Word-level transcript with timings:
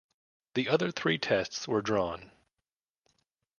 The 0.55 0.67
other 0.67 0.89
three 0.89 1.19
Tests 1.19 1.67
were 1.67 1.83
drawn. 1.83 2.31